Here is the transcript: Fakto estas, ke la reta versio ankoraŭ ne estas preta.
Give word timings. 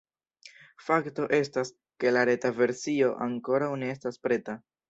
Fakto 0.85 1.27
estas, 1.39 1.71
ke 2.05 2.15
la 2.17 2.25
reta 2.31 2.53
versio 2.63 3.15
ankoraŭ 3.29 3.73
ne 3.83 3.95
estas 3.99 4.23
preta. 4.29 4.61